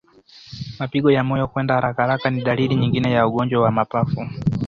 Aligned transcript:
Mapigo 0.79 1.09
ya 1.11 1.23
moyo 1.23 1.47
kwenda 1.47 1.73
harakaharaka 1.75 2.29
ni 2.29 2.43
dalili 2.43 2.75
nyingine 2.75 3.11
ya 3.11 3.27
ugonjwa 3.27 3.61
wa 3.61 3.71
mapafu 3.71 4.29